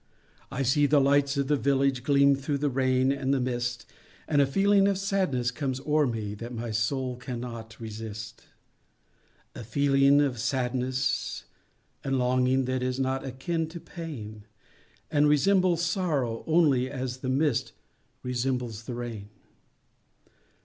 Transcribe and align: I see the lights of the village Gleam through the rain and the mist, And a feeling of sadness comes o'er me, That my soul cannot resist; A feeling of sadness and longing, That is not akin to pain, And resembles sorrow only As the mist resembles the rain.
I 0.49 0.63
see 0.63 0.87
the 0.87 0.99
lights 0.99 1.37
of 1.37 1.47
the 1.47 1.55
village 1.55 2.01
Gleam 2.01 2.35
through 2.35 2.57
the 2.57 2.71
rain 2.71 3.11
and 3.11 3.31
the 3.31 3.39
mist, 3.39 3.85
And 4.27 4.41
a 4.41 4.47
feeling 4.47 4.87
of 4.87 4.97
sadness 4.97 5.51
comes 5.51 5.79
o'er 5.81 6.07
me, 6.07 6.33
That 6.33 6.55
my 6.55 6.71
soul 6.71 7.17
cannot 7.17 7.79
resist; 7.79 8.45
A 9.53 9.63
feeling 9.63 10.19
of 10.19 10.39
sadness 10.39 11.43
and 12.03 12.17
longing, 12.17 12.65
That 12.65 12.81
is 12.81 12.99
not 12.99 13.23
akin 13.23 13.67
to 13.67 13.79
pain, 13.79 14.45
And 15.11 15.29
resembles 15.29 15.83
sorrow 15.83 16.43
only 16.47 16.89
As 16.89 17.17
the 17.17 17.29
mist 17.29 17.73
resembles 18.23 18.85
the 18.85 18.95
rain. 18.95 19.29